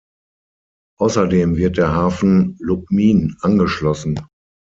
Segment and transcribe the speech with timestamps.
[0.97, 4.19] Außerdem wird der Hafen Lubmin angeschlossen.